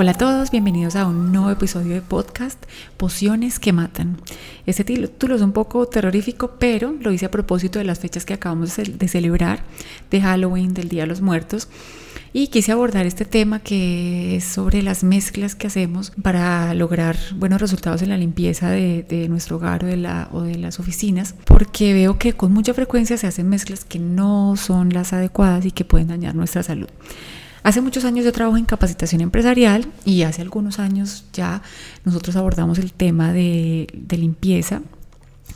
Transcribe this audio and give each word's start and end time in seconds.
Hola 0.00 0.12
a 0.12 0.14
todos, 0.14 0.50
bienvenidos 0.50 0.96
a 0.96 1.06
un 1.06 1.30
nuevo 1.30 1.50
episodio 1.50 1.92
de 1.92 2.00
podcast 2.00 2.58
Pociones 2.96 3.58
que 3.58 3.74
Matan. 3.74 4.16
Este 4.64 4.82
título 4.82 5.36
es 5.36 5.42
un 5.42 5.52
poco 5.52 5.84
terrorífico, 5.84 6.52
pero 6.58 6.94
lo 6.98 7.12
hice 7.12 7.26
a 7.26 7.30
propósito 7.30 7.78
de 7.78 7.84
las 7.84 7.98
fechas 7.98 8.24
que 8.24 8.32
acabamos 8.32 8.74
de 8.78 9.08
celebrar, 9.08 9.62
de 10.10 10.22
Halloween, 10.22 10.72
del 10.72 10.88
Día 10.88 11.02
de 11.02 11.08
los 11.08 11.20
Muertos. 11.20 11.68
Y 12.32 12.46
quise 12.46 12.72
abordar 12.72 13.04
este 13.04 13.26
tema 13.26 13.58
que 13.60 14.36
es 14.36 14.44
sobre 14.44 14.82
las 14.82 15.04
mezclas 15.04 15.54
que 15.54 15.66
hacemos 15.66 16.12
para 16.22 16.72
lograr 16.72 17.18
buenos 17.36 17.60
resultados 17.60 18.00
en 18.00 18.08
la 18.08 18.16
limpieza 18.16 18.70
de, 18.70 19.26
nuestro 19.28 19.56
hogar 19.56 19.84
o 19.84 19.86
de, 19.86 19.98
la, 19.98 20.30
o 20.32 20.40
de 20.40 20.56
las 20.56 20.80
oficinas, 20.80 21.34
porque 21.44 21.92
veo 21.92 22.16
que 22.16 22.32
con 22.32 22.54
mucha 22.54 22.72
frecuencia 22.72 23.18
se 23.18 23.26
hacen 23.26 23.50
mezclas 23.50 23.84
que 23.84 23.98
no 23.98 24.56
son 24.56 24.94
las 24.94 25.12
adecuadas 25.12 25.66
y 25.66 25.72
que 25.72 25.84
pueden 25.84 26.08
dañar 26.08 26.34
nuestra 26.34 26.62
salud. 26.62 26.88
Hace 27.62 27.80
muchos 27.80 28.04
años 28.04 28.24
yo 28.24 28.32
trabajo 28.32 28.56
en 28.56 28.64
capacitación 28.64 29.20
empresarial 29.20 29.86
y 30.04 30.22
hace 30.22 30.42
algunos 30.42 30.78
años 30.78 31.24
ya 31.32 31.62
nosotros 32.04 32.36
abordamos 32.36 32.78
el 32.78 32.92
tema 32.92 33.32
de, 33.32 33.86
limpieza 34.10 34.82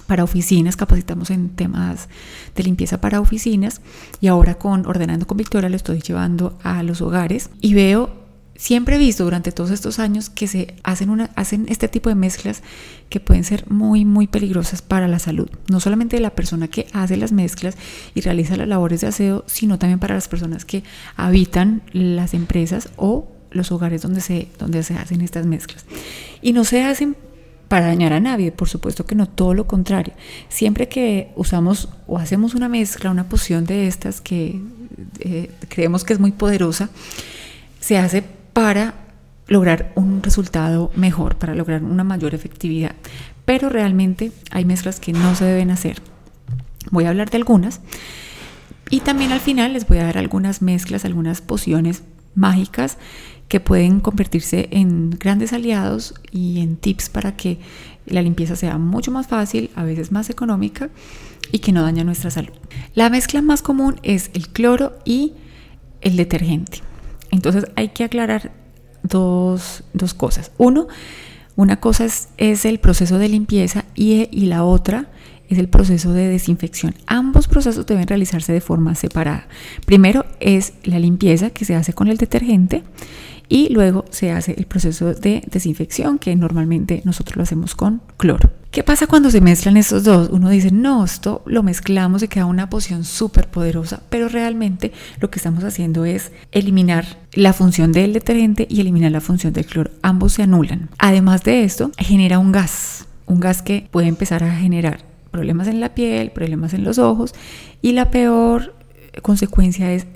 para 0.07 0.25
oficinas, 0.25 0.77
capacitamos 0.77 1.31
en 1.31 1.51
temas 1.51 2.09
de 2.55 2.63
limpieza 2.63 3.01
para 3.01 3.21
oficinas 3.21 3.81
y 4.21 4.27
ahora 4.27 4.57
con 4.57 4.87
Ordenando 4.87 5.27
con 5.27 5.39
Victoria 5.39 5.71
lo 5.71 5.77
estoy 5.77 6.01
llevando 6.01 6.59
a 6.63 6.83
los 6.83 7.01
hogares 7.01 7.49
y 7.61 7.73
veo 7.73 8.24
siempre 8.57 8.97
he 8.97 8.99
visto 8.99 9.25
durante 9.25 9.53
todos 9.53 9.71
estos 9.71 9.99
años 9.99 10.31
que 10.31 10.47
se 10.47 10.75
hacen, 10.83 11.11
una, 11.11 11.31
hacen 11.35 11.67
este 11.69 11.89
tipo 11.89 12.09
de 12.09 12.15
mezclas 12.15 12.63
que 13.09 13.21
pueden 13.21 13.45
ser 13.45 13.69
muy, 13.71 14.05
muy 14.05 14.27
peligrosas 14.27 14.83
para 14.83 15.09
la 15.09 15.19
salud. 15.19 15.49
No 15.71 15.81
solamente 15.81 16.17
de 16.17 16.23
la 16.23 16.31
persona 16.31 16.69
que 16.69 16.87
hace 16.93 17.17
las 17.17 17.33
mezclas 17.33 17.77
y 18.15 18.21
realiza 18.21 18.57
las 18.57 18.69
labores 18.69 19.01
de 19.01 19.09
aseo, 19.09 19.45
sino 19.47 19.79
también 19.79 19.99
para 19.99 20.15
las 20.15 20.29
personas 20.29 20.65
que 20.65 20.85
habitan 21.17 21.83
las 21.93 22.35
empresas 22.35 22.89
o 22.97 23.29
los 23.51 23.71
hogares 23.73 24.03
donde 24.03 24.21
se, 24.21 24.49
donde 24.59 24.83
se 24.83 24.95
hacen 24.95 25.21
estas 25.21 25.47
mezclas. 25.47 25.85
Y 26.43 26.53
no 26.53 26.65
se 26.65 26.83
hacen 26.83 27.17
para 27.69 27.87
dañar 27.87 28.13
a 28.13 28.21
nadie, 28.21 28.53
por 28.53 28.69
supuesto 28.69 29.07
que 29.07 29.15
no, 29.15 29.29
todo 29.29 29.55
lo 29.55 29.67
contrario. 29.67 30.15
Siempre 30.49 30.89
que 30.89 31.33
usamos 31.35 31.89
o 32.07 32.19
hacemos 32.19 32.55
una 32.55 32.69
mezcla, 32.69 33.11
una 33.11 33.29
poción 33.29 33.65
de 33.65 33.87
estas 33.87 34.21
que 34.21 34.61
eh, 35.21 35.51
creemos 35.69 36.05
que 36.05 36.13
es 36.13 36.21
muy 36.21 36.33
poderosa, 36.33 36.91
se 37.81 37.99
hace 37.99 38.25
para 38.55 38.95
lograr 39.47 39.93
un 39.95 40.23
resultado 40.23 40.91
mejor, 40.97 41.37
para 41.37 41.55
lograr 41.55 41.83
una 41.83 42.05
mayor 42.05 42.35
efectividad. 42.35 42.95
Pero 43.45 43.69
realmente 43.69 44.33
hay 44.51 44.65
mezclas 44.65 45.01
que 45.01 45.13
no 45.13 45.35
se 45.35 45.45
deben 45.45 45.71
hacer. 45.71 46.01
Voy 46.91 47.05
a 47.05 47.11
hablar 47.11 47.29
de 47.29 47.37
algunas. 47.37 47.81
Y 48.91 49.01
también 49.01 49.33
al 49.33 49.41
final 49.41 49.75
les 49.75 49.87
voy 49.87 49.99
a 49.99 50.05
dar 50.05 50.19
algunas 50.19 50.63
mezclas, 50.63 51.05
algunas 51.05 51.41
pociones 51.41 52.03
mágicas 52.35 52.97
que 53.49 53.61
pueden 53.61 54.01
convertirse 54.01 54.69
en 54.71 55.11
grandes 55.11 55.53
aliados 55.53 56.15
y 56.31 56.61
en 56.61 56.77
tips 56.77 57.09
para 57.09 57.37
que 57.37 57.59
la 58.07 58.23
limpieza 58.23 58.57
sea 58.57 58.79
mucho 58.79 59.11
más 59.11 59.27
fácil, 59.27 59.71
a 59.75 59.85
veces 59.85 60.13
más 60.13 60.31
económica 60.31 60.91
y 61.53 61.59
que 61.59 61.73
no 61.73 61.83
daña 61.83 62.05
nuestra 62.05 62.31
salud. 62.31 62.53
La 62.95 63.11
mezcla 63.11 63.43
más 63.43 63.63
común 63.63 64.01
es 64.03 64.31
el 64.35 64.49
cloro 64.49 64.99
y 65.05 65.33
el 66.01 66.17
detergente. 66.17 66.83
Entonces 67.35 67.67
hay 67.75 67.89
que 67.89 68.05
aclarar 68.05 68.53
dos, 69.03 69.83
cosas. 70.17 70.53
Uno, 70.57 70.87
una 71.57 71.81
cosa 71.81 72.07
es, 72.37 72.65
el 72.65 72.79
proceso 72.79 73.19
de 73.19 73.29
limpieza 73.29 73.85
y, 73.95 74.29
y 74.31 74.47
la 74.47 74.65
otra 74.65 75.09
es 75.49 75.59
el 75.59 75.69
proceso 75.69 76.13
de 76.13 76.29
desinfección. 76.29 76.95
Ambos 77.07 77.49
procesos 77.49 77.87
deben 77.87 78.07
realizarse 78.07 78.53
de 78.53 78.61
forma 78.61 78.95
separada. 78.95 79.49
Primero 79.85 80.25
es 80.41 80.75
la 80.85 80.99
limpieza 80.99 81.51
que 81.51 81.65
se 81.65 81.75
hace 81.75 81.93
con 81.93 82.09
el 82.09 82.19
detergente 82.19 82.85
y 83.49 83.69
luego 83.71 84.05
se 84.11 84.31
hace 84.31 84.55
el 84.57 84.67
proceso 84.67 85.13
de 85.13 85.43
desinfección 85.51 86.19
que 86.19 86.35
normalmente 86.37 87.03
nosotros 87.05 87.37
lo 87.37 87.43
hacemos 87.43 87.75
con 87.75 88.01
cloro. 88.17 88.51
¿Qué 88.75 88.83
pasa 88.83 89.07
cuando 89.07 89.31
se 89.31 89.41
mezclan 89.41 89.77
estos 89.77 90.03
dos? 90.03 90.31
Uno 90.33 90.49
dice, 90.49 90.73
no, 90.73 91.05
esto 91.05 91.43
lo 91.47 91.63
mezclamos 91.63 92.25
y 92.25 92.29
queda 92.29 92.47
una 92.47 92.69
poción 92.69 93.05
súper 93.05 93.47
poderosa, 93.47 94.03
pero 94.11 94.29
realmente 94.29 94.91
lo 95.21 95.31
que 95.31 95.39
estamos 95.39 95.63
haciendo 95.63 96.05
es 96.05 96.33
eliminar 96.51 97.07
la 97.35 97.53
función 97.53 97.93
del 97.93 98.13
detergente 98.13 98.67
y 98.69 98.81
eliminar 98.81 99.13
la 99.13 99.21
función 99.21 99.53
del 99.53 99.67
cloro. 99.67 99.93
Ambos 100.03 100.33
se 100.33 100.43
anulan. 100.43 100.89
Además 100.99 101.45
de 101.45 101.63
esto, 101.63 101.93
genera 101.99 102.41
un 102.41 102.51
gas, 102.51 103.07
un 103.27 103.39
gas 103.39 103.63
que 103.63 103.87
puede 103.93 104.09
empezar 104.09 104.43
a 104.43 104.57
generar 104.57 105.05
problemas 105.31 105.69
en 105.69 105.79
la 105.79 105.95
piel, 105.95 106.33
problemas 106.33 106.75
en 106.75 106.83
los 106.83 106.99
ojos 106.99 107.33
y 107.81 107.93
la 107.93 108.11
peor 108.11 108.75
consecuencia 109.23 109.93
es 109.93 110.09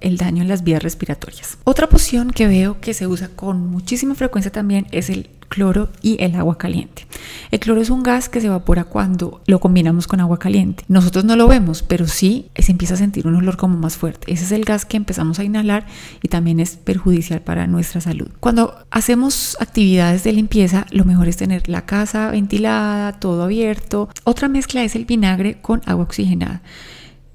el 0.00 0.16
daño 0.16 0.42
en 0.42 0.48
las 0.48 0.64
vías 0.64 0.82
respiratorias. 0.82 1.58
Otra 1.64 1.88
poción 1.88 2.30
que 2.30 2.46
veo 2.46 2.80
que 2.80 2.94
se 2.94 3.06
usa 3.06 3.28
con 3.28 3.66
muchísima 3.66 4.14
frecuencia 4.14 4.52
también 4.52 4.86
es 4.90 5.10
el 5.10 5.30
cloro 5.48 5.88
y 6.02 6.22
el 6.22 6.34
agua 6.34 6.58
caliente. 6.58 7.06
El 7.50 7.60
cloro 7.60 7.80
es 7.80 7.90
un 7.90 8.02
gas 8.02 8.28
que 8.28 8.40
se 8.40 8.46
evapora 8.48 8.84
cuando 8.84 9.40
lo 9.46 9.60
combinamos 9.60 10.06
con 10.06 10.20
agua 10.20 10.38
caliente. 10.38 10.84
Nosotros 10.88 11.24
no 11.24 11.36
lo 11.36 11.48
vemos, 11.48 11.82
pero 11.82 12.06
sí 12.06 12.50
se 12.56 12.72
empieza 12.72 12.94
a 12.94 12.98
sentir 12.98 13.26
un 13.26 13.36
olor 13.36 13.56
como 13.56 13.76
más 13.76 13.96
fuerte. 13.96 14.32
Ese 14.32 14.44
es 14.44 14.52
el 14.52 14.64
gas 14.64 14.84
que 14.84 14.96
empezamos 14.96 15.38
a 15.38 15.44
inhalar 15.44 15.86
y 16.22 16.28
también 16.28 16.60
es 16.60 16.76
perjudicial 16.76 17.42
para 17.42 17.66
nuestra 17.66 18.00
salud. 18.00 18.28
Cuando 18.40 18.74
hacemos 18.90 19.56
actividades 19.60 20.24
de 20.24 20.32
limpieza, 20.32 20.86
lo 20.90 21.04
mejor 21.04 21.28
es 21.28 21.36
tener 21.36 21.68
la 21.68 21.86
casa 21.86 22.30
ventilada, 22.30 23.12
todo 23.12 23.44
abierto. 23.44 24.08
Otra 24.24 24.48
mezcla 24.48 24.82
es 24.82 24.96
el 24.96 25.04
vinagre 25.04 25.60
con 25.60 25.82
agua 25.86 26.04
oxigenada. 26.04 26.62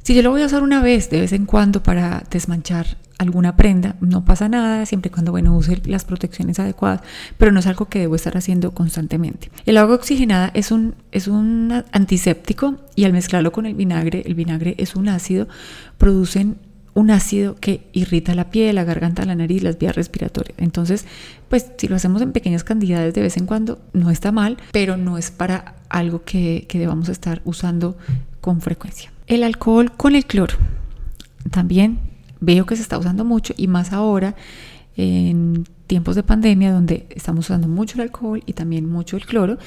Si 0.03 0.15
yo 0.15 0.23
lo 0.23 0.31
voy 0.31 0.41
a 0.41 0.47
usar 0.47 0.63
una 0.63 0.81
vez, 0.81 1.11
de 1.11 1.21
vez 1.21 1.31
en 1.31 1.45
cuando, 1.45 1.83
para 1.83 2.23
desmanchar 2.31 2.97
alguna 3.19 3.55
prenda, 3.55 3.97
no 4.01 4.25
pasa 4.25 4.49
nada, 4.49 4.83
siempre 4.87 5.09
y 5.09 5.11
cuando, 5.11 5.31
bueno, 5.31 5.55
use 5.55 5.79
las 5.85 6.05
protecciones 6.05 6.59
adecuadas, 6.59 7.01
pero 7.37 7.51
no 7.51 7.59
es 7.59 7.67
algo 7.67 7.85
que 7.85 7.99
debo 7.99 8.15
estar 8.15 8.35
haciendo 8.35 8.71
constantemente. 8.71 9.51
El 9.67 9.77
agua 9.77 9.95
oxigenada 9.95 10.49
es 10.55 10.71
un, 10.71 10.95
es 11.11 11.27
un 11.27 11.83
antiséptico 11.91 12.77
y 12.95 13.05
al 13.05 13.13
mezclarlo 13.13 13.51
con 13.51 13.67
el 13.67 13.75
vinagre, 13.75 14.23
el 14.25 14.33
vinagre 14.33 14.73
es 14.79 14.95
un 14.95 15.07
ácido, 15.07 15.47
producen 15.99 16.57
un 16.95 17.11
ácido 17.11 17.55
que 17.55 17.87
irrita 17.93 18.33
la 18.33 18.49
piel, 18.49 18.75
la 18.75 18.83
garganta, 18.83 19.23
la 19.23 19.35
nariz, 19.35 19.61
las 19.61 19.77
vías 19.77 19.95
respiratorias. 19.95 20.57
Entonces, 20.57 21.05
pues 21.47 21.67
si 21.77 21.87
lo 21.87 21.95
hacemos 21.95 22.23
en 22.23 22.31
pequeñas 22.31 22.63
cantidades 22.63 23.13
de 23.13 23.21
vez 23.21 23.37
en 23.37 23.45
cuando, 23.45 23.79
no 23.93 24.09
está 24.09 24.31
mal, 24.31 24.57
pero 24.71 24.97
no 24.97 25.19
es 25.19 25.29
para 25.29 25.75
algo 25.89 26.23
que, 26.23 26.65
que 26.67 26.79
debamos 26.79 27.07
estar 27.07 27.43
usando 27.45 27.97
con 28.41 28.61
frecuencia. 28.61 29.11
El 29.31 29.43
alcohol 29.43 29.93
con 29.93 30.17
el 30.17 30.25
cloro. 30.25 30.57
También 31.51 31.99
veo 32.41 32.65
que 32.65 32.75
se 32.75 32.81
está 32.81 32.97
usando 32.97 33.23
mucho 33.23 33.53
y 33.55 33.69
más 33.69 33.93
ahora 33.93 34.35
en 34.97 35.63
tiempos 35.87 36.17
de 36.17 36.23
pandemia 36.23 36.73
donde 36.73 37.07
estamos 37.11 37.45
usando 37.45 37.69
mucho 37.69 37.95
el 37.95 38.01
alcohol 38.01 38.43
y 38.45 38.51
también 38.51 38.89
mucho 38.89 39.15
el 39.15 39.25
cloro. 39.25 39.57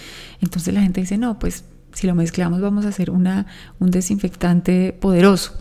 Entonces 0.43 0.75
la 0.75 0.83
gente 0.83 1.01
dice, 1.01 1.17
no, 1.17 1.39
pues 1.39 1.65
si 1.95 2.07
lo 2.07 2.15
mezclamos 2.15 2.61
vamos 2.61 2.85
a 2.85 2.89
hacer 2.89 3.11
una, 3.11 3.47
un 3.79 3.91
desinfectante 3.91 4.93
poderoso. 4.93 5.55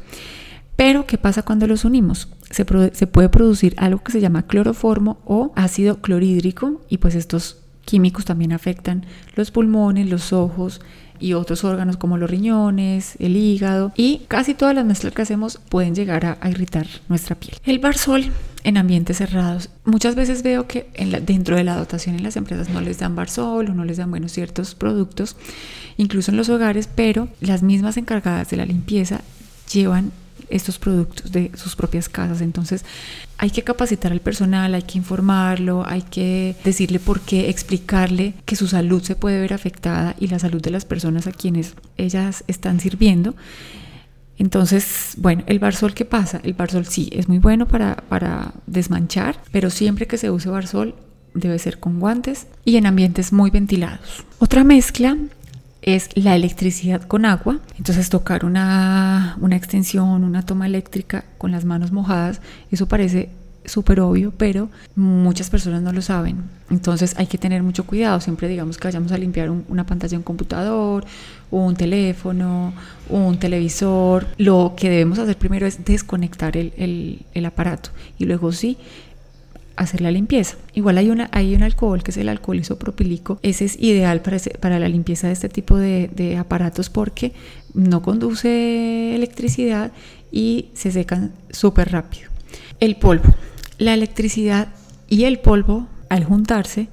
Pero, 0.76 1.08
¿qué 1.08 1.18
pasa 1.18 1.44
cuando 1.44 1.66
los 1.66 1.86
unimos? 1.86 2.28
Se, 2.52 2.66
se, 2.92 3.08
puede 3.08 3.30
producir 3.30 3.74
algo 3.78 4.04
que 4.04 4.12
se 4.12 4.20
llama 4.20 4.48
cloroformo 4.48 5.22
o 5.24 5.54
ácido 5.56 6.02
clorhídrico 6.02 6.82
y 6.90 6.98
pues 6.98 7.16
estos 7.16 7.63
químicos 7.86 8.26
también 8.26 8.54
afectan 8.54 9.06
los 9.36 9.52
pulmones, 9.52 10.10
los 10.10 10.34
ojos, 10.34 10.82
y 11.24 11.34
otros 11.34 11.64
órganos 11.64 11.96
como 11.96 12.18
los 12.18 12.30
riñones, 12.30 13.16
el 13.20 13.38
hígado 13.38 13.94
y 13.96 14.24
casi 14.28 14.54
todas 14.54 14.76
las 14.76 14.86
mezclas 14.86 15.14
que 15.14 15.22
hacemos 15.22 15.58
pueden 15.70 15.96
llegar 15.96 16.38
a, 16.42 16.50
irritar 16.50 16.86
nuestra 17.08 17.36
piel. 17.36 17.56
El 17.64 17.80
barsol 17.80 18.26
en 18.66 18.78
ambientes 18.78 19.18
cerrados. 19.18 19.70
Muchas 19.86 20.16
veces 20.16 20.44
veo 20.44 20.68
que 20.68 20.90
dentro 21.22 21.56
de 21.56 21.64
la 21.64 21.78
dotación 21.78 22.16
en 22.16 22.24
las 22.24 22.36
empresas 22.36 22.70
no 22.70 22.82
les 22.82 22.98
dan 23.00 23.16
barsol 23.16 23.70
o 23.70 23.74
no 23.74 23.86
les 23.86 23.98
dan 23.98 24.10
buenos 24.10 24.34
ciertos 24.34 24.76
productos, 24.76 25.38
incluso 25.96 26.32
en 26.32 26.38
los 26.38 26.50
hogares, 26.50 26.90
pero 26.94 27.30
las 27.40 27.64
mismas 27.64 27.96
encargadas 27.96 28.50
de 28.50 28.58
la 28.58 28.66
limpieza 28.66 29.22
llevan 29.72 30.12
estos 30.50 30.80
productos 30.80 31.32
de 31.32 31.52
sus 31.56 31.76
propias 31.76 32.10
casas. 32.10 32.42
Entonces 32.42 32.86
hay 33.38 33.50
que 33.50 33.64
capacitar 33.64 34.12
al 34.12 34.22
personal, 34.22 34.74
hay 34.74 34.84
que 34.84 34.98
informarlo, 34.98 35.84
hay 35.86 36.02
que 36.02 36.56
decirle 36.64 37.00
por 37.00 37.22
qué, 37.22 37.50
explicarle 37.50 38.34
que 38.46 38.56
su 38.56 38.68
salud 38.68 39.02
se 39.04 39.16
puede 39.16 39.42
ver 39.42 39.54
afectada 39.54 40.16
y 40.20 40.28
la 40.28 40.40
salud 40.40 40.62
de 40.62 40.72
las 40.72 40.86
personas 40.86 41.28
a 41.28 41.32
quienes 41.32 41.76
ellas 41.98 42.44
están 42.48 42.80
sirviendo. 42.80 43.36
Entonces, 44.38 45.14
bueno, 45.18 45.44
el 45.46 45.60
barsol, 45.60 45.94
¿qué 45.94 46.06
pasa? 46.06 46.40
El 46.44 46.54
barsol 46.54 46.86
sí 46.86 47.10
es 47.12 47.28
muy 47.30 47.38
bueno 47.38 47.68
para, 47.68 47.98
para 48.10 48.54
desmanchar, 48.66 49.40
pero 49.52 49.70
siempre 49.70 50.08
que 50.08 50.18
se 50.18 50.32
use 50.32 50.50
barsol 50.50 50.96
debe 51.34 51.60
ser 51.60 51.80
con 51.80 52.00
guantes 52.00 52.48
y 52.66 52.78
en 52.78 52.86
ambientes 52.86 53.32
muy 53.32 53.50
ventilados. 53.50 54.26
Otra 54.40 54.64
mezcla 54.64 55.18
es 55.84 56.10
la 56.16 56.36
electricidad 56.36 57.02
con 57.04 57.26
agua. 57.26 57.60
Entonces 57.78 58.10
tocar 58.10 58.46
una, 58.46 59.38
una 59.40 59.56
extensión, 59.56 60.24
una 60.24 60.46
toma 60.46 60.66
eléctrica 60.66 61.26
con 61.38 61.52
las 61.52 61.66
manos 61.66 61.92
mojadas, 61.92 62.42
eso 62.72 62.88
parece 62.88 63.30
súper 63.66 64.00
obvio, 64.02 64.34
pero 64.36 64.70
muchas 64.96 65.50
personas 65.50 65.82
no 65.82 65.92
lo 65.92 66.02
saben. 66.02 66.44
Entonces 66.70 67.16
hay 67.18 67.28
que 67.28 67.38
tener 67.38 67.64
mucho 67.64 67.86
cuidado. 67.86 68.20
Siempre 68.20 68.48
digamos 68.48 68.78
que 68.78 68.88
vayamos 68.88 69.12
a 69.12 69.18
limpiar 69.18 69.50
una 69.50 69.86
pantalla 69.86 70.12
de 70.12 70.18
un 70.18 70.24
computador, 70.24 71.06
un 71.52 71.76
teléfono, 71.76 72.74
un 73.10 73.38
televisor. 73.38 74.28
Lo 74.38 74.74
que 74.76 74.90
debemos 74.90 75.20
hacer 75.20 75.38
primero 75.38 75.66
es 75.66 75.84
desconectar 75.86 76.58
el, 76.58 76.74
el, 76.78 77.22
el 77.34 77.46
aparato 77.46 77.90
y 78.18 78.26
luego 78.26 78.52
sí 78.52 78.78
hacer 79.76 80.02
la 80.02 80.12
limpieza. 80.12 80.58
Igual 80.74 80.98
hay, 80.98 81.10
una, 81.10 81.30
hay 81.32 81.56
un 81.56 81.64
alcohol 81.64 82.04
que 82.04 82.12
es 82.12 82.18
el 82.18 82.30
alcohol 82.30 82.60
isopropílico. 82.60 83.40
Ese 83.42 83.66
es 83.66 83.80
ideal 83.80 84.22
para, 84.22 84.38
para 84.60 84.80
la 84.80 84.90
limpieza 84.90 85.28
de 85.28 85.34
este 85.34 85.50
tipo 85.50 85.78
de, 85.78 86.10
de 86.14 86.38
aparatos 86.38 86.90
porque 86.90 87.34
no 87.74 88.02
conduce 88.02 89.16
electricidad 89.16 89.92
y 90.32 90.70
se 90.74 90.92
secan 90.92 91.34
súper 91.50 91.92
rápido. 91.92 92.30
El 92.80 92.96
polvo. 92.98 93.34
La 93.78 93.94
electricidad 93.94 94.70
y 95.08 95.26
el 95.26 95.40
polvo 95.40 95.88
al 96.10 96.24
juntarse 96.24 96.88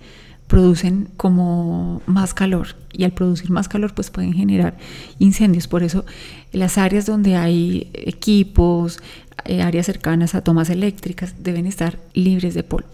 producen 0.51 1.09
como 1.17 2.03
más 2.07 2.35
calor 2.35 2.75
y 2.93 3.05
al 3.05 3.13
producir 3.13 3.51
más 3.51 3.69
calor 3.69 3.95
pues 3.95 4.11
pueden 4.11 4.35
generar 4.35 4.77
incendios. 5.21 5.69
Por 5.69 5.85
eso 5.85 6.05
las 6.53 6.77
áreas 6.77 7.07
donde 7.07 7.37
hay 7.37 7.89
equipos, 7.95 8.99
eh, 9.45 9.63
áreas 9.63 9.87
cercanas 9.87 10.35
a 10.35 10.43
tomas 10.43 10.69
eléctricas 10.69 11.37
deben 11.39 11.67
estar 11.67 11.99
libres 12.15 12.55
de 12.55 12.65
polvo. 12.65 12.91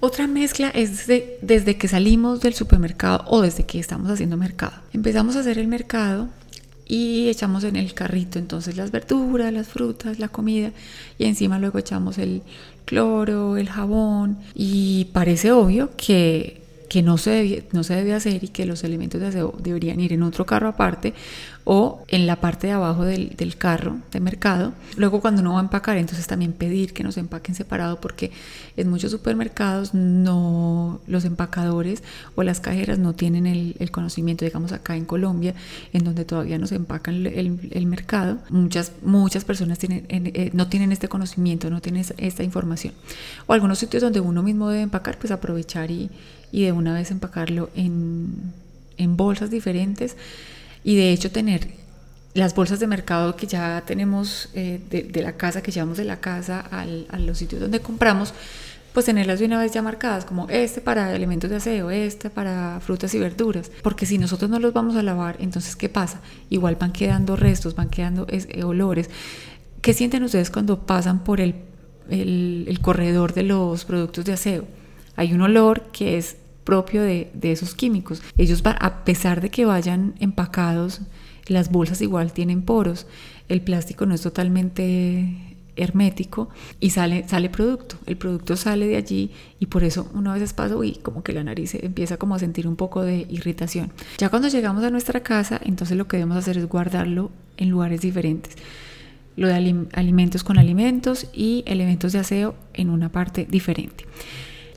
Otra 0.00 0.26
mezcla 0.26 0.70
es 0.70 1.06
desde, 1.06 1.76
que 1.76 1.88
salimos 1.88 2.40
del 2.40 2.54
supermercado 2.54 3.22
o 3.26 3.42
desde 3.42 3.64
que 3.64 3.78
estamos 3.78 4.10
haciendo 4.10 4.38
mercado. 4.38 4.72
Empezamos 4.94 5.36
a 5.36 5.40
hacer 5.40 5.58
el 5.58 5.68
mercado 5.68 6.28
y 6.86 7.28
echamos 7.28 7.64
en 7.64 7.76
el 7.76 7.92
carrito 7.92 8.38
entonces 8.38 8.78
las 8.78 8.90
verduras, 8.90 9.52
las 9.52 9.68
frutas, 9.68 10.18
la 10.18 10.28
comida 10.28 10.72
y 11.18 11.24
encima 11.24 11.58
luego 11.58 11.78
echamos 11.78 12.16
el 12.16 12.42
cloro, 12.86 13.58
el 13.58 13.68
jabón 13.68 14.38
y 14.54 15.06
parece 15.12 15.52
obvio 15.52 15.90
que 15.98 16.63
que 16.94 17.02
no 17.02 17.18
se, 17.18 17.30
debe, 17.30 17.66
no 17.72 17.82
se 17.82 17.96
debe 17.96 18.14
hacer 18.14 18.44
y 18.44 18.48
que 18.50 18.66
los 18.66 18.84
elementos 18.84 19.20
de 19.20 19.26
aseo 19.26 19.52
deberían 19.58 19.98
ir 19.98 20.12
en 20.12 20.22
otro 20.22 20.46
carro 20.46 20.68
aparte 20.68 21.12
o 21.64 22.04
en 22.06 22.28
la 22.28 22.36
parte 22.36 22.68
de 22.68 22.74
abajo 22.74 23.04
del, 23.04 23.30
del, 23.30 23.56
carro 23.56 23.96
de 24.12 24.20
mercado. 24.20 24.74
Luego 24.96 25.20
cuando 25.20 25.40
uno 25.40 25.54
va 25.54 25.58
a 25.58 25.62
empacar, 25.62 25.96
entonces 25.96 26.28
también 26.28 26.52
pedir 26.52 26.92
que 26.92 27.02
nos 27.02 27.16
empaquen 27.16 27.56
separado 27.56 28.00
porque 28.00 28.30
en 28.76 28.90
muchos 28.90 29.10
supermercados 29.10 29.92
no 29.92 31.00
los 31.08 31.24
empacadores 31.24 32.04
o 32.36 32.44
las 32.44 32.60
cajeras 32.60 33.00
no 33.00 33.12
tienen 33.12 33.48
el, 33.48 33.74
el 33.80 33.90
conocimiento, 33.90 34.44
digamos 34.44 34.70
acá 34.70 34.94
en 34.94 35.04
Colombia, 35.04 35.56
en 35.92 36.04
donde 36.04 36.24
todavía 36.24 36.58
nos 36.58 36.70
empacan 36.70 37.26
el, 37.26 37.70
el 37.72 37.86
mercado, 37.86 38.38
muchas, 38.50 38.92
muchas 39.02 39.44
personas 39.44 39.80
tienen, 39.80 40.06
eh, 40.10 40.50
no 40.52 40.68
tienen 40.68 40.92
este 40.92 41.08
conocimiento, 41.08 41.70
no 41.70 41.80
tienen 41.80 42.04
esta 42.18 42.44
información. 42.44 42.94
O 43.48 43.52
algunos 43.52 43.80
sitios 43.80 44.00
donde 44.00 44.20
uno 44.20 44.44
mismo 44.44 44.68
debe 44.68 44.82
empacar, 44.82 45.18
pues 45.18 45.32
aprovechar 45.32 45.90
y 45.90 46.08
y 46.54 46.62
de 46.62 46.70
una 46.70 46.94
vez 46.94 47.10
empacarlo 47.10 47.68
en, 47.74 48.32
en 48.96 49.16
bolsas 49.16 49.50
diferentes 49.50 50.16
y 50.84 50.94
de 50.94 51.10
hecho 51.10 51.32
tener 51.32 51.66
las 52.32 52.54
bolsas 52.54 52.78
de 52.78 52.86
mercado 52.86 53.34
que 53.34 53.48
ya 53.48 53.82
tenemos 53.84 54.50
eh, 54.54 54.80
de, 54.88 55.02
de, 55.02 55.22
la 55.22 55.32
casa, 55.32 55.64
que 55.64 55.72
llevamos 55.72 55.96
de 55.96 56.04
la 56.04 56.20
casa 56.20 56.60
al, 56.60 57.08
a 57.10 57.18
los 57.18 57.38
sitios 57.38 57.60
donde 57.60 57.80
compramos, 57.80 58.34
pues 58.92 59.06
tenerlas 59.06 59.40
de 59.40 59.46
una 59.46 59.58
vez 59.58 59.72
ya 59.72 59.82
marcadas, 59.82 60.24
como 60.24 60.48
este 60.48 60.80
para 60.80 61.12
elementos 61.16 61.50
de 61.50 61.56
aseo, 61.56 61.90
este 61.90 62.30
para 62.30 62.78
frutas 62.78 63.12
y 63.14 63.18
verduras, 63.18 63.72
porque 63.82 64.06
si 64.06 64.18
nosotros 64.18 64.48
no 64.48 64.60
los 64.60 64.72
vamos 64.72 64.94
a 64.94 65.02
lavar, 65.02 65.36
entonces 65.40 65.74
¿qué 65.74 65.88
pasa? 65.88 66.20
Igual 66.50 66.76
van 66.76 66.92
quedando 66.92 67.34
restos, 67.34 67.74
van 67.74 67.90
quedando 67.90 68.28
es, 68.28 68.46
eh, 68.50 68.62
olores. 68.62 69.10
¿Qué 69.80 69.92
sienten 69.92 70.22
ustedes 70.22 70.50
cuando 70.50 70.86
pasan 70.86 71.24
por 71.24 71.40
el, 71.40 71.56
el, 72.08 72.66
el 72.68 72.80
corredor 72.80 73.34
de 73.34 73.42
los 73.42 73.84
productos 73.84 74.24
de 74.24 74.34
aseo? 74.34 74.64
Hay 75.16 75.32
un 75.32 75.40
olor 75.40 75.82
que 75.92 76.16
es 76.16 76.36
propio 76.64 77.02
de, 77.02 77.30
esos 77.42 77.74
químicos. 77.74 78.22
Ellos, 78.36 78.62
a 78.64 79.04
pesar 79.04 79.40
de 79.40 79.50
que 79.50 79.64
vayan 79.64 80.14
empacados, 80.18 81.02
las 81.46 81.70
bolsas 81.70 82.00
igual 82.00 82.32
tienen 82.32 82.62
poros, 82.62 83.06
el 83.48 83.60
plástico 83.60 84.06
no 84.06 84.14
es 84.14 84.22
totalmente 84.22 85.54
hermético 85.76 86.48
y 86.80 86.90
sale, 86.90 87.28
sale 87.28 87.50
producto. 87.50 87.96
El 88.06 88.16
producto 88.16 88.56
sale 88.56 88.86
de 88.86 88.96
allí 88.96 89.30
y 89.60 89.66
por 89.66 89.84
eso 89.84 90.10
una 90.14 90.34
vez 90.34 90.52
pasa 90.52 90.74
y 90.84 90.94
como 90.96 91.22
que 91.22 91.32
la 91.32 91.44
nariz 91.44 91.74
empieza 91.74 92.16
como 92.16 92.34
a 92.34 92.38
sentir 92.38 92.66
un 92.66 92.76
poco 92.76 93.02
de 93.02 93.26
irritación. 93.28 93.92
Ya 94.18 94.28
cuando 94.28 94.48
llegamos 94.48 94.84
a 94.84 94.90
nuestra 94.90 95.20
casa, 95.20 95.60
entonces 95.62 95.96
lo 95.96 96.06
que 96.08 96.16
debemos 96.16 96.38
hacer 96.38 96.58
es 96.58 96.66
guardarlo 96.66 97.30
en 97.56 97.70
lugares 97.70 98.00
diferentes. 98.00 98.56
Lo 99.36 99.48
de 99.48 99.86
alimentos 99.94 100.44
con 100.44 100.58
alimentos 100.58 101.26
y 101.32 101.64
elementos 101.66 102.12
de 102.12 102.20
aseo 102.20 102.54
en 102.72 102.88
una 102.88 103.10
parte 103.10 103.46
diferente. 103.50 104.04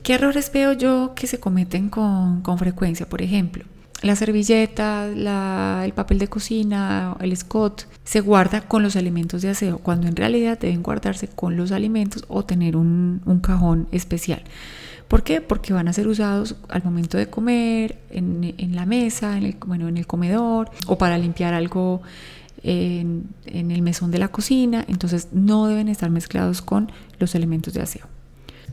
¿Qué 0.02 0.14
errores 0.14 0.50
veo 0.52 0.72
yo 0.72 1.12
que 1.14 1.26
se 1.26 1.38
cometen 1.38 1.90
con, 1.90 2.42
con 2.42 2.58
frecuencia? 2.58 3.08
Por 3.08 3.20
ejemplo, 3.22 3.64
la 4.02 4.14
servilleta, 4.14 5.06
el 5.84 5.92
papel 5.92 6.18
de 6.18 6.28
cocina, 6.28 7.16
el 7.20 7.36
scotch, 7.36 7.84
se 8.04 8.20
guarda 8.20 8.60
con 8.60 8.82
los 8.82 8.96
alimentos 8.96 9.42
de 9.42 9.50
aseo, 9.50 9.78
cuando 9.78 10.06
en 10.06 10.16
realidad 10.16 10.58
deben 10.58 10.82
guardarse 10.82 11.28
con 11.28 11.56
los 11.56 11.72
alimentos 11.72 12.24
o 12.28 12.44
tener 12.44 12.76
un, 12.76 13.22
un 13.26 13.40
cajón 13.40 13.88
especial. 13.92 14.42
¿Por 15.08 15.24
qué? 15.24 15.40
Porque 15.40 15.72
van 15.72 15.88
a 15.88 15.92
ser 15.92 16.06
usados 16.06 16.56
al 16.68 16.84
momento 16.84 17.18
de 17.18 17.28
comer, 17.28 17.98
en, 18.10 18.54
en 18.56 18.76
la 18.76 18.86
mesa, 18.86 19.36
en 19.36 19.44
el, 19.44 19.56
bueno, 19.66 19.88
en 19.88 19.96
el 19.96 20.06
comedor 20.06 20.70
o 20.86 20.96
para 20.96 21.18
limpiar 21.18 21.54
algo 21.54 22.02
en, 22.62 23.24
en 23.46 23.70
el 23.70 23.82
mesón 23.82 24.10
de 24.10 24.18
la 24.18 24.28
cocina. 24.28 24.84
Entonces 24.86 25.28
no 25.32 25.66
deben 25.66 25.88
estar 25.88 26.10
mezclados 26.10 26.62
con 26.62 26.92
los 27.18 27.34
elementos 27.34 27.74
de 27.74 27.82
aseo. 27.82 28.06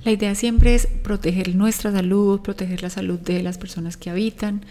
La 0.05 0.11
idea 0.11 0.35
siempre 0.35 0.75
es 0.75 0.85
proteger 0.85 1.55
nuestra 1.55 1.91
salud, 1.91 2.41
proteger 2.41 2.83
la 2.83 2.91
salud 2.91 3.19
de 3.19 3.41
las 3.41 3.57
personas 3.57 3.97
que 3.97 4.11
habitan 4.11 4.63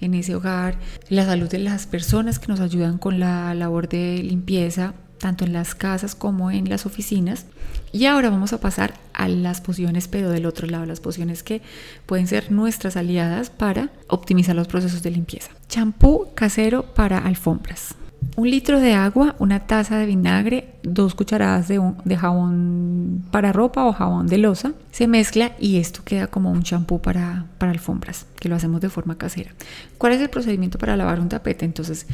en 0.00 0.14
ese 0.14 0.34
hogar, 0.34 0.78
la 1.08 1.24
salud 1.24 1.48
de 1.48 1.60
las 1.60 1.86
personas 1.86 2.40
que 2.40 2.48
nos 2.48 2.58
ayudan 2.58 2.98
con 2.98 3.20
la 3.20 3.54
labor 3.54 3.88
de 3.88 4.20
limpieza, 4.20 4.94
tanto 5.18 5.44
en 5.44 5.52
las 5.52 5.76
casas 5.76 6.16
como 6.16 6.50
en 6.50 6.68
las 6.68 6.86
oficinas. 6.86 7.46
Y 7.92 8.06
ahora 8.06 8.30
vamos 8.30 8.52
a 8.52 8.58
pasar 8.58 8.94
a 9.12 9.28
las 9.28 9.60
pociones, 9.60 10.08
pero 10.08 10.28
del 10.30 10.44
otro 10.44 10.66
lado, 10.66 10.86
las 10.86 10.98
pociones 10.98 11.44
que 11.44 11.62
pueden 12.04 12.26
ser 12.26 12.50
nuestras 12.50 12.96
aliadas 12.96 13.48
para 13.48 13.90
optimizar 14.08 14.56
los 14.56 14.66
procesos 14.66 15.04
de 15.04 15.12
limpieza. 15.12 15.52
Champú 15.68 16.26
casero 16.34 16.82
para 16.94 17.18
alfombras 17.18 17.94
un 18.36 18.50
litro 18.50 18.80
de 18.80 18.94
agua, 18.94 19.34
una 19.38 19.60
taza 19.66 19.98
de 19.98 20.06
vinagre, 20.06 20.68
dos 20.82 21.14
cucharadas 21.14 21.68
de, 21.68 22.16
jabón 22.16 23.24
para 23.30 23.52
ropa 23.52 23.84
o 23.84 23.92
jabón 23.92 24.26
de 24.26 24.38
losa. 24.38 24.72
Se 24.92 25.06
mezcla 25.06 25.52
y 25.58 25.78
esto 25.78 26.02
queda 26.04 26.26
como 26.26 26.50
un 26.50 26.62
champú 26.62 27.00
para, 27.00 27.46
alfombras, 27.58 28.26
que 28.38 28.48
lo 28.48 28.56
hacemos 28.56 28.80
de 28.80 28.88
forma 28.88 29.18
casera. 29.18 29.52
¿Cuál 29.98 30.12
es 30.12 30.20
el 30.20 30.30
procedimiento 30.30 30.78
para 30.78 30.96
lavar 30.96 31.20
un 31.20 31.28
tapete? 31.28 31.64
Entonces, 31.64 32.06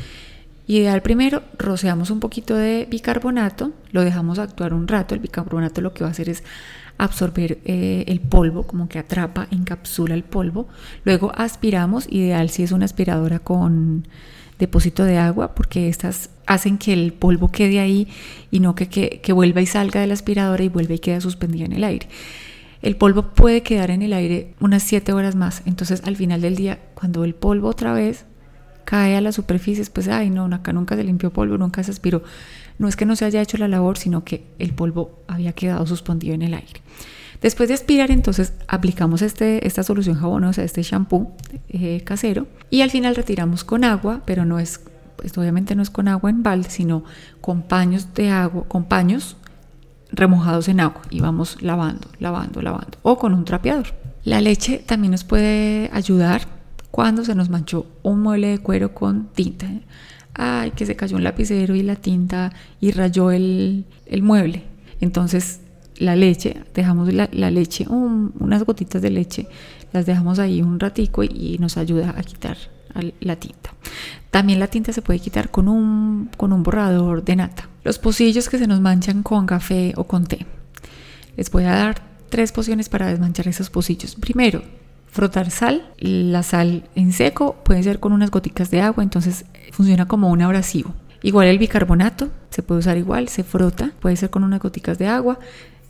ideal 0.67 1.03
primero, 1.03 1.43
rociamos 1.59 2.11
un 2.11 2.21
poquito 2.21 2.57
de 2.57 2.87
bicarbonato, 2.91 3.73
lo 3.93 4.03
dejamos 4.03 4.39
actuar 4.39 4.75
un 4.75 4.89
rato. 4.89 5.15
El 5.15 5.21
bicarbonato 5.21 5.81
lo 5.81 5.93
que 5.93 6.03
va 6.05 6.09
a 6.09 6.13
hacer 6.13 6.29
es 6.29 6.43
absorber 6.99 7.59
eh, 7.65 8.05
el 8.09 8.21
polvo, 8.21 8.67
como 8.67 8.89
que 8.89 8.99
atrapa, 8.99 9.49
encapsula 9.51 10.15
el 10.15 10.25
polvo. 10.25 10.67
Luego 11.05 11.33
aspiramos, 11.37 12.07
ideal 12.11 12.51
si 12.51 12.63
es 12.63 12.73
una 12.73 12.87
aspiradora 12.87 13.39
con 13.39 14.07
depósito 14.59 15.05
de 15.05 15.19
agua 15.19 15.55
porque 15.55 15.89
estas 15.89 16.31
hacen 16.47 16.79
que 16.79 16.93
el 16.93 17.13
polvo 17.13 17.51
quede 17.51 17.81
ahí 17.81 18.09
y 18.51 18.61
no 18.61 18.75
que, 18.75 18.89
que, 18.89 19.21
que 19.23 19.33
vuelva 19.33 19.61
y 19.61 19.67
salga 19.67 20.01
de 20.01 20.07
la 20.07 20.15
aspiradora 20.15 20.63
y 20.63 20.69
vuelva 20.69 20.95
y 20.95 20.99
queda 20.99 21.21
suspendida 21.21 21.65
en 21.65 21.73
el 21.73 21.85
aire. 21.85 22.09
El 22.83 22.97
polvo 22.97 23.35
puede 23.35 23.63
quedar 23.63 23.91
en 23.91 24.03
el 24.03 24.13
aire 24.13 24.55
unas 24.61 24.83
7 24.83 25.13
horas 25.13 25.35
más, 25.35 25.63
entonces 25.67 26.03
al 26.05 26.17
final 26.17 26.41
del 26.41 26.57
día, 26.57 26.79
cuando 26.95 27.25
el 27.25 27.35
polvo 27.35 27.69
otra 27.69 27.93
vez 27.93 28.27
cae 28.85 29.17
a 29.17 29.21
la 29.21 29.33
superficie, 29.33 29.85
pues, 29.93 30.09
ay, 30.09 30.31
no, 30.31 30.45
acá 30.47 30.73
nunca 30.73 30.97
se 30.97 31.05
limpió 31.05 31.33
polvo, 31.33 31.59
nunca 31.59 31.83
se 31.83 31.91
aspiró. 31.91 32.23
No 32.79 32.89
es 32.89 32.97
que 32.97 33.05
no 33.05 33.17
se 33.17 33.25
haya 33.25 33.43
hecho 33.43 33.59
la 33.59 33.69
labor, 33.69 33.99
sino 33.99 34.25
que 34.25 34.45
el 34.59 34.73
polvo 34.73 35.23
había 35.27 35.53
quedado 35.53 35.87
suspendido 35.87 36.35
en 36.35 36.43
el 36.43 36.55
aire. 36.55 36.81
Después 37.41 37.69
de 37.69 37.75
aspirar, 37.75 38.11
entonces 38.11 38.53
aplicamos 38.69 39.23
este, 39.23 39.67
esta 39.67 39.83
solución 39.83 40.17
jabonosa, 40.17 40.63
este 40.63 40.83
shampoo 40.83 41.33
eh, 41.69 42.03
casero, 42.05 42.47
y 42.71 42.83
al 42.83 42.91
final 42.91 43.15
retiramos 43.15 43.65
con 43.65 43.85
agua, 43.85 44.23
pero 44.25 44.45
no 44.45 44.59
es 44.59 44.81
Esto 45.23 45.41
obviamente 45.41 45.75
no 45.75 45.83
es 45.83 45.91
con 45.91 46.09
agua 46.09 46.31
en 46.31 46.43
balde, 46.43 46.71
sino 46.71 47.05
con 47.41 47.63
paños 47.63 48.15
de 48.15 48.31
agua, 48.31 48.65
con 48.69 48.85
paños 48.85 49.37
remojados 50.11 50.69
en 50.69 50.81
agua 50.81 51.03
y 51.11 51.21
vamos 51.21 51.63
lavando, 51.63 52.09
lavando, 52.19 52.63
lavando 52.63 52.99
o 53.03 53.19
con 53.19 53.35
un 53.35 53.45
trapeador. 53.45 53.87
La 54.25 54.41
leche 54.41 54.83
también 54.85 55.13
nos 55.13 55.25
puede 55.25 55.91
ayudar 55.93 56.43
cuando 56.91 57.25
se 57.25 57.35
nos 57.35 57.51
manchó 57.51 57.87
un 58.03 58.23
mueble 58.23 58.49
de 58.49 58.59
cuero 58.59 58.95
con 58.95 59.27
tinta. 59.29 59.67
Ay, 60.35 60.73
que 60.73 60.85
se 60.85 60.97
cayó 60.97 61.17
un 61.17 61.25
lapicero 61.25 61.75
y 61.75 61.83
la 61.83 61.97
tinta 61.97 62.53
y 62.81 62.91
rayó 62.91 63.31
el, 63.31 63.85
mueble. 64.23 64.65
Entonces 65.01 65.61
la 65.99 66.17
leche, 66.17 66.65
dejamos 66.75 67.13
la, 67.13 67.29
leche, 67.51 67.87
unas 67.89 68.65
gotitas 68.65 69.03
de 69.03 69.11
leche, 69.11 69.49
las 69.93 70.07
dejamos 70.07 70.39
ahí 70.39 70.63
un 70.63 70.79
ratico 70.79 71.23
y, 71.23 71.57
nos 71.59 71.77
ayuda 71.77 72.15
a 72.17 72.23
quitar 72.23 72.57
la 73.21 73.37
tinta. 73.37 73.75
También 74.31 74.59
la 74.59 74.69
tinta 74.69 74.93
se 74.93 75.03
puede 75.03 75.19
quitar 75.19 75.51
con 75.51 75.69
un, 75.69 76.31
con 76.37 76.53
un 76.53 76.63
borrador 76.63 77.25
de 77.25 77.37
nata. 77.37 77.69
Los 77.85 77.99
pocillos 77.99 78.49
que 78.49 78.59
se 78.59 78.67
nos 78.67 78.81
manchan 78.81 79.23
con 79.23 79.47
café 79.47 79.93
o 79.97 80.05
con 80.05 80.27
té. 80.27 80.47
Les 81.37 81.51
voy 81.51 81.65
a 81.65 81.73
dar 81.73 82.03
tres 82.29 82.53
pociones 82.53 82.89
para 82.89 83.07
desmanchar 83.07 83.49
esos 83.49 83.71
pocillos. 83.71 84.15
Primero, 84.17 84.63
frotar 85.17 85.51
sal. 85.51 85.91
La 85.99 86.43
sal 86.43 86.89
en 86.95 87.13
seco 87.13 87.57
puede 87.65 87.83
ser 87.83 88.01
con 88.01 88.13
unas 88.13 88.31
goticas 88.31 88.71
de 88.71 88.81
agua, 88.81 89.03
entonces 89.03 89.47
funciona 89.73 90.07
como 90.07 90.31
un 90.31 90.43
abrasivo. 90.43 90.95
Igual 91.23 91.49
el 91.49 91.59
bicarbonato, 91.59 92.29
se 92.51 92.63
puede 92.63 92.81
usar 92.81 92.99
igual, 92.99 93.29
se 93.29 93.43
frota, 93.43 93.93
puede 94.01 94.17
ser 94.17 94.31
con 94.31 94.45
unas 94.45 94.61
goticas 94.61 94.99
de 94.99 95.07
agua, 95.07 95.39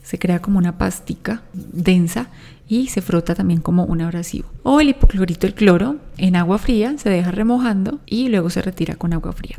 se 0.06 0.20
crea 0.20 0.38
como 0.38 0.58
una 0.58 0.78
pastica 0.78 1.42
densa 1.52 2.28
y 2.68 2.86
se 2.86 3.02
frota 3.02 3.34
también 3.34 3.60
como 3.60 3.82
un 3.84 4.00
abrasivo. 4.02 4.48
O 4.62 4.80
el 4.80 4.90
hipoclorito, 4.90 5.48
el 5.48 5.54
cloro, 5.54 5.96
en 6.16 6.36
agua 6.36 6.58
fría 6.58 6.96
se 6.96 7.10
deja 7.10 7.32
remojando 7.32 7.98
y 8.06 8.28
luego 8.28 8.48
se 8.48 8.62
retira 8.62 8.94
con 8.94 9.12
agua 9.12 9.32
fría. 9.32 9.56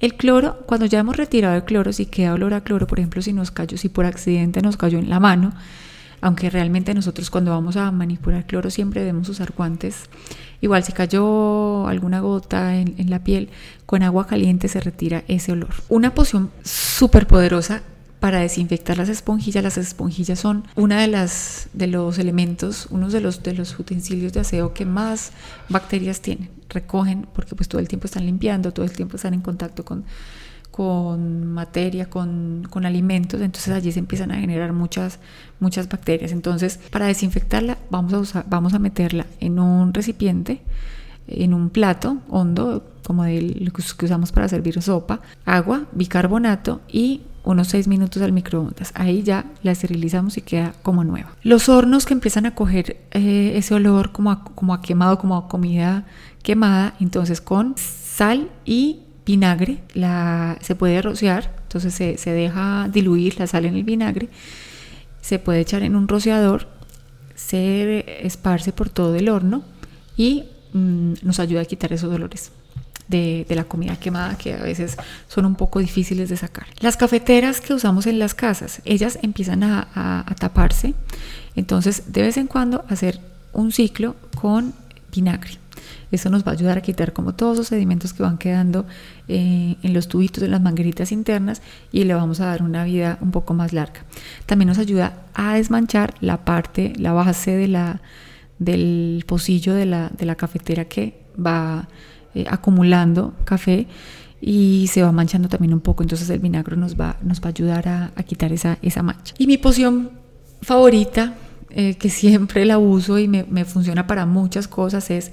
El 0.00 0.14
cloro, 0.14 0.58
cuando 0.66 0.86
ya 0.86 0.98
hemos 0.98 1.16
retirado 1.16 1.54
el 1.54 1.62
cloro, 1.62 1.92
si 1.92 2.06
queda 2.06 2.34
olor 2.34 2.54
a 2.54 2.62
cloro, 2.62 2.88
por 2.88 2.98
ejemplo, 2.98 3.22
si 3.22 3.32
nos 3.32 3.52
cayó, 3.52 3.78
si 3.78 3.88
por 3.88 4.04
accidente 4.04 4.62
nos 4.62 4.76
cayó 4.76 4.98
en 4.98 5.08
la 5.08 5.20
mano, 5.20 5.52
aunque 6.20 6.50
realmente 6.50 6.92
nosotros 6.92 7.30
cuando 7.30 7.52
vamos 7.52 7.76
a 7.76 7.92
manipular 7.92 8.46
cloro 8.46 8.70
siempre 8.70 9.02
debemos 9.02 9.28
usar 9.28 9.52
guantes. 9.56 10.08
Igual 10.60 10.82
si 10.82 10.92
cayó 10.92 11.86
alguna 11.86 12.18
gota 12.18 12.74
en, 12.74 13.10
la 13.10 13.22
piel, 13.22 13.48
con 13.86 14.02
agua 14.02 14.26
caliente 14.26 14.66
se 14.66 14.80
retira 14.80 15.22
ese 15.28 15.52
olor. 15.52 15.70
Una 15.88 16.16
poción 16.16 16.50
súper 16.64 17.28
poderosa 17.28 17.82
para 18.20 18.40
desinfectar 18.40 18.96
las 18.96 19.08
esponjillas. 19.08 19.62
Las 19.62 19.78
esponjillas 19.78 20.38
son 20.38 20.64
una 20.76 21.00
de 21.00 21.08
las 21.08 21.68
de 21.72 21.86
los 21.86 22.18
elementos, 22.18 22.88
uno 22.90 23.10
de 23.10 23.20
los 23.20 23.42
de 23.42 23.54
los 23.54 23.78
utensilios 23.78 24.32
de 24.32 24.40
aseo 24.40 24.72
que 24.72 24.84
más 24.84 25.32
bacterias 25.68 26.20
tienen. 26.20 26.50
Recogen 26.68 27.26
porque 27.32 27.54
pues 27.54 27.68
todo 27.68 27.80
el 27.80 27.88
tiempo 27.88 28.06
están 28.06 28.26
limpiando, 28.26 28.72
todo 28.72 28.84
el 28.84 28.92
tiempo 28.92 29.16
están 29.16 29.34
en 29.34 29.40
contacto 29.40 29.84
con 29.84 30.04
con 30.74 31.46
materia, 31.46 32.10
con, 32.10 32.66
con, 32.68 32.84
alimentos, 32.84 33.40
entonces 33.40 33.72
allí 33.72 33.92
se 33.92 34.00
empiezan 34.00 34.32
a 34.32 34.40
generar 34.40 34.72
muchas, 34.72 35.20
muchas 35.60 35.88
bacterias. 35.88 36.32
Entonces, 36.32 36.80
para 36.90 37.06
desinfectarla, 37.06 37.78
vamos 37.90 38.12
a, 38.12 38.18
usar, 38.18 38.44
vamos 38.48 38.74
a 38.74 38.80
meterla 38.80 39.24
en 39.38 39.60
un 39.60 39.94
recipiente, 39.94 40.62
en 41.28 41.54
un 41.54 41.70
plato 41.70 42.16
hondo, 42.28 42.84
como 43.04 43.22
de 43.22 43.40
lo 43.40 43.72
que 43.72 44.04
usamos 44.04 44.32
para 44.32 44.48
servir 44.48 44.82
sopa, 44.82 45.20
agua, 45.44 45.86
bicarbonato 45.92 46.80
y 46.88 47.22
unos 47.44 47.68
6 47.68 47.88
minutos 47.88 48.22
al 48.22 48.32
microondas. 48.32 48.92
Ahí 48.94 49.22
ya 49.22 49.44
la 49.62 49.72
esterilizamos 49.72 50.36
y 50.36 50.42
queda 50.42 50.74
como 50.82 51.04
nueva. 51.04 51.32
Los 51.42 51.68
hornos 51.68 52.06
que 52.06 52.14
empiezan 52.14 52.46
a 52.46 52.54
coger 52.54 52.96
eh, 53.10 53.52
ese 53.56 53.74
olor 53.74 54.12
como 54.12 54.30
a, 54.30 54.44
como 54.44 54.80
quemado, 54.80 55.18
como 55.18 55.36
a 55.36 55.48
comida 55.48 56.06
quemada, 56.42 56.94
entonces 57.00 57.40
con 57.40 57.74
sal 57.76 58.50
y 58.64 59.00
vinagre, 59.26 59.82
la, 59.94 60.58
se 60.60 60.74
puede 60.74 61.00
rociar, 61.02 61.54
entonces 61.62 61.94
se, 61.94 62.30
deja 62.30 62.88
diluir 62.92 63.38
la 63.38 63.46
sal 63.46 63.64
en 63.64 63.74
el 63.74 63.84
vinagre, 63.84 64.28
se 65.20 65.38
puede 65.38 65.60
echar 65.60 65.82
en 65.82 65.96
un 65.96 66.06
rociador, 66.06 66.68
se 67.34 68.26
esparce 68.26 68.72
por 68.72 68.90
todo 68.90 69.14
el 69.14 69.28
horno 69.28 69.64
y 70.16 70.44
mm, 70.72 71.14
nos 71.22 71.40
ayuda 71.40 71.62
a 71.62 71.64
quitar 71.64 71.92
esos 71.92 72.10
dolores. 72.10 72.52
De, 73.08 73.46
la 73.50 73.64
comida 73.64 73.96
quemada 73.96 74.36
que 74.36 74.54
a 74.54 74.62
veces 74.62 74.96
son 75.28 75.44
un 75.44 75.54
poco 75.54 75.78
difíciles 75.78 76.28
de 76.30 76.36
sacar. 76.36 76.66
Las 76.80 76.96
cafeteras 76.96 77.60
que 77.60 77.74
usamos 77.74 78.06
en 78.06 78.18
las 78.18 78.34
casas, 78.34 78.80
ellas 78.84 79.18
empiezan 79.22 79.62
a 79.62 80.34
taparse, 80.40 80.94
entonces 81.54 82.12
de 82.12 82.22
vez 82.22 82.36
en 82.36 82.46
cuando 82.46 82.84
hacer 82.88 83.20
un 83.52 83.72
ciclo 83.72 84.16
con 84.34 84.74
vinagre. 85.12 85.58
Eso 86.10 86.30
nos 86.30 86.44
va 86.44 86.52
a 86.52 86.54
ayudar 86.54 86.78
a 86.78 86.80
quitar 86.80 87.12
como 87.12 87.34
todos 87.34 87.56
los 87.56 87.68
sedimentos 87.68 88.12
que 88.12 88.22
van 88.22 88.38
quedando 88.38 88.86
eh, 89.28 89.76
en 89.82 89.94
los 89.94 90.08
tubitos 90.08 90.40
de 90.40 90.48
las 90.48 90.60
mangueritas 90.60 91.12
internas 91.12 91.62
y 91.92 92.04
le 92.04 92.14
vamos 92.14 92.40
a 92.40 92.46
dar 92.46 92.62
una 92.62 92.84
vida 92.84 93.18
un 93.20 93.30
poco 93.30 93.54
más 93.54 93.72
larga. 93.72 94.04
También 94.46 94.68
nos 94.68 94.78
ayuda 94.78 95.24
a 95.34 95.54
desmanchar 95.54 96.14
la 96.20 96.44
parte, 96.44 96.92
la 96.96 97.12
base 97.12 97.56
de 97.56 97.68
la, 97.68 98.00
del 98.58 99.24
pocillo 99.26 99.74
de 99.74 99.86
la, 99.86 100.10
de 100.16 100.26
la 100.26 100.36
cafetera 100.36 100.84
que 100.84 101.20
va 101.34 101.88
eh, 102.34 102.44
acumulando 102.48 103.34
café 103.44 103.86
y 104.40 104.88
se 104.92 105.02
va 105.02 105.12
manchando 105.12 105.48
también 105.48 105.72
un 105.72 105.80
poco, 105.80 106.02
entonces 106.02 106.28
el 106.30 106.38
vinagre 106.38 106.76
nos 106.76 107.00
va, 107.00 107.16
nos 107.22 107.40
va 107.40 107.46
a 107.46 107.48
ayudar 107.48 107.88
a, 107.88 108.22
quitar 108.24 108.52
esa, 108.52 108.78
esa 108.82 109.02
mancha. 109.02 109.34
Y 109.38 109.46
mi 109.46 109.56
poción 109.56 110.10
favorita, 110.60 111.34
eh, 111.70 111.94
que 111.94 112.10
siempre 112.10 112.64
la 112.64 112.78
uso 112.78 113.18
y 113.18 113.26
me, 113.26 113.44
me 113.44 113.64
funciona 113.64 114.06
para 114.06 114.26
muchas 114.26 114.68
cosas, 114.68 115.10
es 115.10 115.32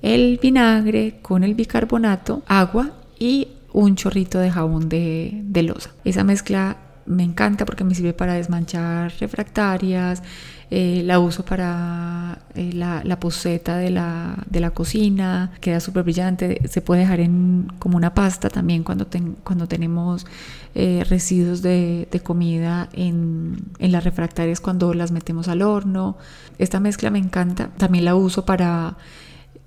el 0.00 0.38
vinagre 0.40 1.18
con 1.22 1.44
el 1.44 1.54
bicarbonato, 1.54 2.42
agua 2.46 2.92
y 3.18 3.48
un 3.72 3.96
chorrito 3.96 4.38
de 4.38 4.50
jabón 4.50 4.88
de, 4.88 5.40
de 5.44 5.62
losa. 5.62 5.90
Esa 6.04 6.24
mezcla 6.24 6.76
me 7.06 7.22
encanta 7.22 7.64
porque 7.64 7.84
me 7.84 7.94
sirve 7.94 8.12
para 8.12 8.34
desmanchar 8.34 9.12
refractarias, 9.20 10.22
eh, 10.74 11.02
la 11.04 11.18
uso 11.20 11.44
para 11.44 12.38
eh, 12.54 12.72
la, 12.72 13.20
poseta 13.20 13.76
de 13.76 13.90
la, 13.90 14.42
de 14.48 14.60
la 14.60 14.70
cocina, 14.70 15.52
queda 15.60 15.80
súper 15.80 16.02
brillante, 16.02 16.66
se 16.66 16.80
puede 16.80 17.02
dejar 17.02 17.20
en 17.20 17.70
como 17.78 17.98
una 17.98 18.14
pasta 18.14 18.48
también 18.48 18.82
cuando, 18.82 19.06
cuando 19.44 19.68
tenemos 19.68 20.26
eh, 20.74 21.04
residuos 21.10 21.60
de, 21.60 22.08
de 22.10 22.20
comida 22.20 22.88
en, 22.94 23.56
en, 23.80 23.92
las 23.92 24.02
refractarias 24.02 24.60
cuando 24.60 24.94
las 24.94 25.12
metemos 25.12 25.48
al 25.48 25.60
horno. 25.60 26.16
Esta 26.58 26.80
mezcla 26.80 27.10
me 27.10 27.18
encanta, 27.18 27.68
también 27.76 28.06
la 28.06 28.14
uso 28.14 28.46
para 28.46 28.96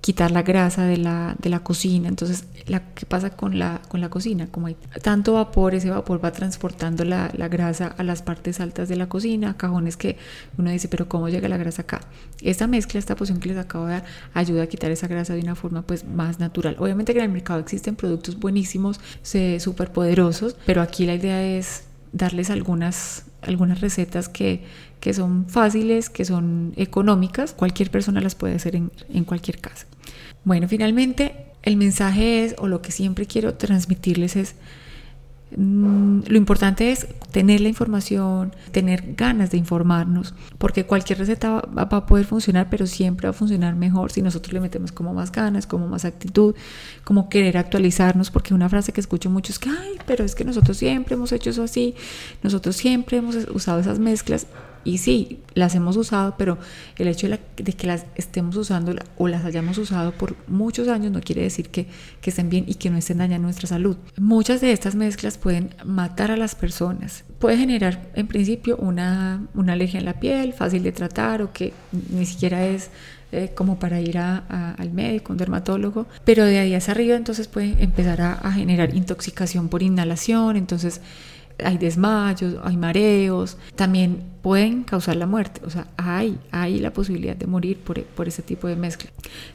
quitar 0.00 0.30
la 0.30 0.42
grasa 0.42 0.84
de 0.84 0.98
la, 0.98 1.34
de 1.40 1.50
la 1.50 1.60
cocina. 1.60 2.08
Entonces, 2.08 2.44
la, 2.66 2.94
¿qué 2.94 3.06
pasa 3.06 3.30
con 3.30 3.58
la, 3.58 3.82
con 3.88 4.00
la 4.00 4.08
cocina? 4.08 4.46
Como 4.46 4.68
hay 4.68 4.76
tanto 5.02 5.32
vapor, 5.32 5.74
ese 5.74 5.90
vapor 5.90 6.24
va 6.24 6.32
transportando 6.32 7.04
la, 7.04 7.30
la, 7.36 7.48
grasa 7.48 7.88
a 7.98 8.04
las 8.04 8.22
partes 8.22 8.60
altas 8.60 8.88
de 8.88 8.96
la 8.96 9.08
cocina, 9.08 9.56
cajones 9.56 9.96
que 9.96 10.16
uno 10.58 10.70
dice, 10.70 10.88
pero 10.88 11.08
¿cómo 11.08 11.28
llega 11.28 11.48
la 11.48 11.56
grasa 11.56 11.82
acá? 11.82 12.00
Esta 12.40 12.66
mezcla, 12.66 13.00
esta 13.00 13.16
poción 13.16 13.40
que 13.40 13.48
les 13.48 13.58
acabo 13.58 13.86
de 13.86 13.94
dar, 13.94 14.04
ayuda 14.32 14.62
a 14.62 14.66
quitar 14.68 14.90
esa 14.92 15.08
grasa 15.08 15.34
de 15.34 15.40
una 15.40 15.56
forma 15.56 15.82
pues 15.82 16.04
más 16.04 16.38
natural. 16.38 16.76
Obviamente 16.78 17.12
que 17.12 17.18
en 17.18 17.24
el 17.24 17.32
mercado 17.32 17.58
existen 17.58 17.96
productos 17.96 18.38
buenísimos, 18.38 19.00
súper 19.22 19.92
poderosos, 19.92 20.56
pero 20.66 20.82
aquí 20.82 21.06
la 21.06 21.14
idea 21.14 21.42
es 21.42 21.84
darles 22.12 22.50
algunas, 22.50 23.24
algunas 23.42 23.80
recetas 23.80 24.28
que, 24.28 24.64
que 25.00 25.14
son 25.14 25.46
fáciles, 25.48 26.10
que 26.10 26.24
son 26.24 26.72
económicas, 26.76 27.52
cualquier 27.52 27.90
persona 27.90 28.20
las 28.20 28.34
puede 28.34 28.54
hacer 28.54 28.76
en, 28.76 28.90
en 29.08 29.24
cualquier 29.24 29.60
casa. 29.60 29.86
Bueno, 30.44 30.68
finalmente 30.68 31.46
el 31.66 31.76
mensaje 31.76 32.44
es, 32.44 32.54
o 32.58 32.68
lo 32.68 32.80
que 32.80 32.92
siempre 32.92 33.26
quiero 33.26 33.54
transmitirles 33.54 34.36
es, 34.36 34.54
mm, 35.56 36.20
lo 36.28 36.36
importante 36.36 36.92
es 36.92 37.08
tener 37.32 37.60
la 37.60 37.68
información, 37.68 38.54
tener 38.70 39.14
ganas 39.16 39.50
de 39.50 39.58
informarnos, 39.58 40.32
porque 40.58 40.86
cualquier 40.86 41.18
receta 41.18 41.62
va, 41.76 41.82
a 41.82 42.06
poder 42.06 42.24
funcionar, 42.24 42.68
pero 42.70 42.86
siempre 42.86 43.26
va 43.26 43.30
a 43.30 43.32
funcionar 43.32 43.74
mejor 43.74 44.12
si 44.12 44.22
nosotros 44.22 44.52
le 44.52 44.60
metemos 44.60 44.92
como 44.92 45.12
más 45.12 45.32
ganas, 45.32 45.66
como 45.66 45.88
más 45.88 46.04
actitud, 46.04 46.54
como 47.02 47.28
querer 47.28 47.58
actualizarnos, 47.58 48.30
porque 48.30 48.54
una 48.54 48.68
frase 48.68 48.92
que 48.92 49.00
escucho 49.00 49.28
mucho 49.28 49.50
es 49.50 49.58
que, 49.58 49.68
ay, 49.68 49.98
pero 50.06 50.24
es 50.24 50.36
que 50.36 50.44
nosotros 50.44 50.76
siempre 50.76 51.16
hemos 51.16 51.32
hecho 51.32 51.50
eso 51.50 51.64
así, 51.64 51.96
nosotros 52.44 52.76
siempre 52.76 53.16
hemos 53.16 53.34
usado 53.52 53.80
esas 53.80 53.98
mezclas 53.98 54.46
y 54.86 54.98
sí, 54.98 55.40
las 55.54 55.74
hemos 55.74 55.96
usado, 55.96 56.36
pero 56.38 56.58
el 56.96 57.08
hecho 57.08 57.28
de, 57.28 57.38
que 57.72 57.86
las 57.88 58.06
estemos 58.14 58.56
usando 58.56 58.94
o 59.18 59.26
las 59.26 59.44
hayamos 59.44 59.78
usado 59.78 60.12
por 60.12 60.36
muchos 60.46 60.86
años 60.86 61.10
no 61.10 61.20
quiere 61.20 61.42
decir 61.42 61.70
que, 61.70 61.88
que 62.20 62.30
estén 62.30 62.48
bien 62.48 62.64
y 62.68 62.76
que 62.76 62.88
no 62.88 62.96
estén 62.96 63.18
dañando 63.18 63.46
nuestra 63.46 63.66
salud. 63.66 63.96
Muchas 64.16 64.60
de 64.60 64.70
estas 64.70 64.94
mezclas 64.94 65.38
pueden 65.38 65.74
matar 65.84 66.30
a 66.30 66.36
las 66.36 66.54
personas. 66.54 67.24
Puede 67.40 67.58
generar 67.58 68.08
en 68.14 68.28
principio 68.28 68.76
una, 68.76 69.46
una 69.54 69.72
alergia 69.72 69.98
en 69.98 70.04
la 70.04 70.20
piel, 70.20 70.52
fácil 70.52 70.84
de 70.84 70.92
tratar 70.92 71.42
o 71.42 71.52
que 71.52 71.72
ni 72.10 72.24
siquiera 72.24 72.64
es 72.64 72.90
eh, 73.32 73.50
como 73.56 73.80
para 73.80 74.00
ir 74.00 74.18
a, 74.18 74.74
al 74.78 74.92
médico, 74.92 75.32
un 75.32 75.38
dermatólogo, 75.38 76.06
pero 76.24 76.44
de 76.44 76.60
ahí 76.60 76.74
hacia 76.74 76.92
arriba 76.92 77.16
entonces 77.16 77.48
puede 77.48 77.82
empezar 77.82 78.20
a, 78.20 78.34
a 78.34 78.52
generar 78.52 78.94
intoxicación 78.94 79.68
por 79.68 79.82
inhalación, 79.82 80.56
entonces 80.56 81.00
hay 81.64 81.78
desmayos, 81.78 82.56
hay 82.62 82.76
mareos, 82.76 83.56
también 83.74 84.22
pueden 84.42 84.84
causar 84.84 85.16
la 85.16 85.26
muerte, 85.26 85.60
o 85.64 85.70
sea, 85.70 85.86
hay, 85.96 86.38
hay 86.50 86.78
la 86.78 86.92
posibilidad 86.92 87.36
de 87.36 87.46
morir 87.46 87.78
por, 87.78 88.02
por 88.02 88.28
ese 88.28 88.42
tipo 88.42 88.68
de 88.68 88.76
mezcla. 88.76 89.10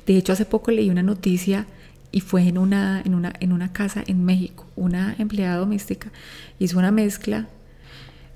De 0.05 0.17
hecho, 0.17 0.33
hace 0.33 0.45
poco 0.45 0.71
leí 0.71 0.89
una 0.89 1.03
noticia 1.03 1.67
y 2.11 2.21
fue 2.21 2.47
en 2.47 2.57
una, 2.57 3.01
en 3.05 3.15
una, 3.15 3.33
en 3.39 3.53
una 3.53 3.71
casa 3.71 4.03
en 4.05 4.25
México. 4.25 4.65
Una 4.75 5.15
empleada 5.17 5.57
doméstica 5.57 6.11
hizo 6.59 6.77
una 6.77 6.91
mezcla 6.91 7.47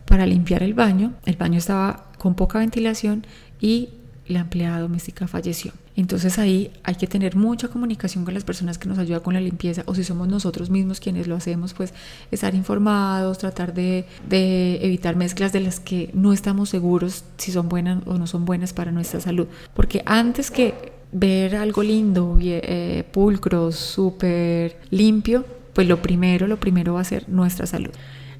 para 0.05 0.25
limpiar 0.25 0.63
el 0.63 0.73
baño. 0.73 1.13
El 1.25 1.35
baño 1.35 1.57
estaba 1.57 2.11
con 2.17 2.35
poca 2.35 2.59
ventilación 2.59 3.25
y 3.59 3.89
la 4.27 4.39
empleada 4.39 4.79
doméstica 4.79 5.27
falleció. 5.27 5.71
Entonces 5.95 6.39
ahí 6.39 6.71
hay 6.83 6.95
que 6.95 7.07
tener 7.07 7.35
mucha 7.35 7.67
comunicación 7.69 8.25
con 8.25 8.33
las 8.33 8.43
personas 8.43 8.77
que 8.77 8.89
nos 8.89 8.97
ayudan 8.97 9.21
con 9.21 9.33
la 9.33 9.39
limpieza 9.39 9.83
o 9.85 9.95
si 9.95 10.03
somos 10.03 10.27
nosotros 10.27 10.69
mismos 10.69 10.99
quienes 10.99 11.27
lo 11.27 11.35
hacemos, 11.35 11.73
pues 11.73 11.93
estar 12.31 12.53
informados, 12.55 13.37
tratar 13.37 13.73
de, 13.73 14.05
evitar 14.29 15.15
mezclas 15.15 15.53
de 15.53 15.61
las 15.61 15.79
que 15.79 16.09
no 16.13 16.33
estamos 16.33 16.69
seguros 16.69 17.23
si 17.37 17.51
son 17.51 17.69
buenas 17.69 18.05
o 18.05 18.17
no 18.17 18.27
son 18.27 18.45
buenas 18.45 18.73
para 18.73 18.91
nuestra 18.91 19.21
salud. 19.21 19.47
Porque 19.73 20.01
antes 20.05 20.51
que 20.51 20.93
ver 21.11 21.55
algo 21.55 21.81
lindo, 21.81 22.37
eh, 22.41 23.05
pulcro, 23.11 23.71
súper 23.71 24.77
limpio, 24.89 25.45
pues 25.73 25.87
lo 25.87 26.01
primero, 26.01 26.47
lo 26.47 26.59
primero 26.59 26.95
va 26.95 27.01
a 27.01 27.05
ser 27.05 27.29
nuestra 27.29 27.65
salud. 27.67 27.91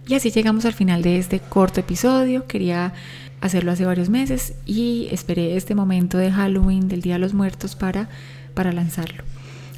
Y 0.07 0.13
así 0.13 0.29
llegamos 0.29 0.65
al 0.65 0.73
final 0.73 1.01
de 1.01 1.17
este 1.17 1.39
corto 1.39 1.79
episodio. 1.79 2.45
Quería 2.45 2.93
hacerlo 3.41 3.71
hace 3.71 3.85
varios 3.85 4.09
meses 4.09 4.53
y 4.65 5.07
esperé 5.11 5.55
este 5.55 5.75
momento 5.75 6.17
de 6.17 6.31
Halloween, 6.31 6.87
del 6.87 7.01
Día 7.01 7.13
de 7.13 7.19
los 7.19 7.33
Muertos, 7.33 7.75
para, 7.75 8.09
para 8.53 8.71
lanzarlo. 8.71 9.23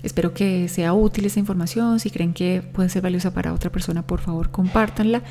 Espero 0.03 0.33
que 0.33 0.67
sea 0.67 0.93
útil 0.93 1.25
esta 1.25 1.39
información. 1.39 1.99
Si 1.99 2.09
creen 2.09 2.33
que 2.33 2.61
puede 2.61 2.89
ser 2.89 3.01
valiosa 3.01 3.33
para 3.33 3.53
otra 3.53 3.71
persona, 3.71 4.05
por 4.05 4.21
favor, 4.21 4.51
compártanla. 4.51 5.23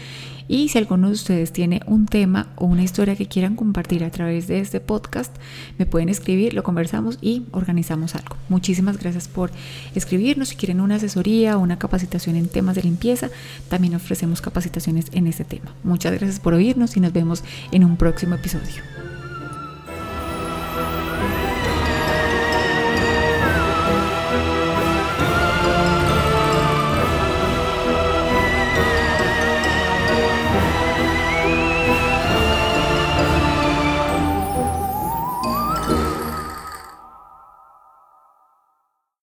Y 0.49 0.69
si 0.69 0.79
alguno 0.79 1.09
de 1.09 1.15
ustedes 1.15 1.53
tiene 1.53 1.81
un 1.87 2.07
tema 2.07 2.53
o 2.57 2.67
una 2.67 2.83
historia 2.83 3.17
que 3.17 3.27
quieran 3.27 3.57
compartir 3.57 4.05
a 4.05 4.11
través 4.11 4.47
de 4.47 4.61
este 4.61 4.81
podcast, 4.81 5.35
me 5.79 5.87
pueden 5.87 6.09
escribir, 6.09 6.55
lo 6.55 6.63
conversamos 6.63 7.19
y 7.21 7.47
organizamos 7.51 8.15
algo. 8.15 8.37
Muchísimas 8.49 8.99
gracias 8.99 9.27
por 9.27 9.51
escribirnos. 9.95 10.51
Si 10.51 10.57
quieren 10.57 10.81
una 10.81 10.97
asesoría 10.97 11.57
o 11.57 11.61
una 11.61 11.79
capacitación 11.79 12.37
en 12.37 12.49
temas 12.49 12.77
de 12.77 12.83
limpieza, 12.83 13.31
también 13.69 13.95
ofrecemos 13.95 14.41
capacitaciones 14.41 15.07
en 15.13 15.27
este 15.27 15.45
tema. 15.45 15.75
Muchas 15.83 16.13
gracias 16.13 16.39
por 16.39 16.55
oírnos 16.55 16.97
y 16.97 17.01
nos 17.01 17.13
vemos 17.13 17.43
en 17.73 17.85
un 17.85 17.97
próximo 17.97 18.37
episodio. 18.37 19.16